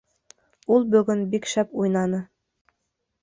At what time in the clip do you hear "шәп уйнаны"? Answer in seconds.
1.53-2.23